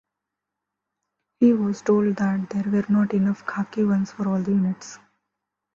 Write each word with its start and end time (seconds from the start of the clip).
He 1.39 1.53
was 1.53 1.83
told 1.83 2.15
that 2.15 2.49
there 2.49 2.63
were 2.71 2.85
not 2.89 3.13
enough 3.13 3.45
khaki 3.45 3.83
ones 3.83 4.11
for 4.11 4.27
all 4.29 4.41
the 4.41 4.49
units. 4.49 4.97